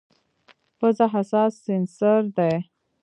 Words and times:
پزه 0.77 1.05
حساس 1.13 1.53
سینسر 1.65 2.21
دی. 2.37 2.53